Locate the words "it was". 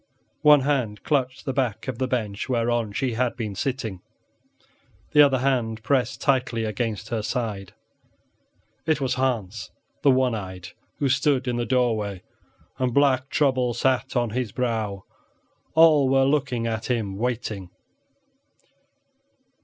8.87-9.13